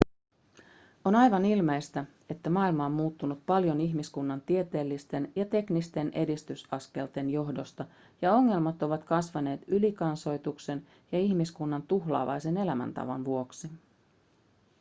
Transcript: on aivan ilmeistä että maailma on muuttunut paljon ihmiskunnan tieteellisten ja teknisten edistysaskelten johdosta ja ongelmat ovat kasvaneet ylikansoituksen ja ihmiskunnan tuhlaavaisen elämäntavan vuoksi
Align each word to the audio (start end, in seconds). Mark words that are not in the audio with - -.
on 1.05 1.15
aivan 1.15 1.45
ilmeistä 1.45 2.05
että 2.29 2.49
maailma 2.49 2.85
on 2.85 2.91
muuttunut 2.91 3.45
paljon 3.45 3.81
ihmiskunnan 3.81 4.41
tieteellisten 4.41 5.31
ja 5.35 5.45
teknisten 5.45 6.11
edistysaskelten 6.13 7.29
johdosta 7.29 7.85
ja 8.21 8.33
ongelmat 8.33 8.83
ovat 8.83 9.03
kasvaneet 9.03 9.61
ylikansoituksen 9.67 10.87
ja 11.11 11.19
ihmiskunnan 11.19 11.83
tuhlaavaisen 11.87 12.57
elämäntavan 12.57 13.25
vuoksi 13.25 13.69